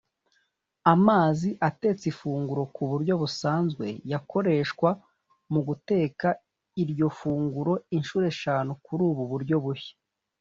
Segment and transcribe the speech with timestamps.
[0.93, 4.89] Amazi atetse ifunguro ku buryo busanzwe yakoreshwa
[5.51, 6.27] mu guteka
[6.83, 9.95] iryo funguro inshuro eshanu kuri ubu buryo bushya